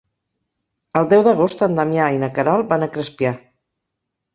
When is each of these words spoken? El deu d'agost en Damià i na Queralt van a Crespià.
El 1.01 1.11
deu 1.11 1.21
d'agost 1.29 1.63
en 1.69 1.79
Damià 1.83 2.11
i 2.19 2.21
na 2.27 2.33
Queralt 2.41 2.77
van 2.77 2.91
a 2.91 2.93
Crespià. 2.99 3.41